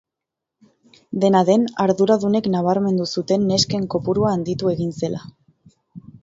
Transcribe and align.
Dena 1.25 1.41
den, 1.49 1.67
arduradunek 1.83 2.49
nabarmendu 2.55 3.07
zuten 3.17 3.45
nesken 3.51 3.87
kopurua 3.95 4.33
handitu 4.39 4.73
egin 4.75 4.97
zela. 5.05 5.23